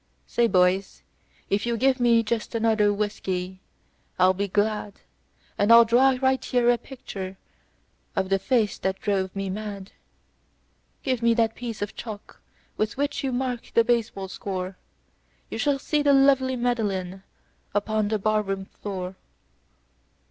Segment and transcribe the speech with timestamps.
[0.25, 1.03] "Say, boys,
[1.51, 3.61] if you give me just another whiskey
[4.17, 4.93] I'll be glad,
[5.59, 7.37] And I'll draw right here a picture
[8.15, 9.91] of the face that drove me mad.
[11.03, 12.41] Give me that piece of chalk
[12.77, 14.75] with which you mark the baseball score
[15.51, 17.21] You shall see the lovely Madeline
[17.75, 19.17] upon the barroon floor."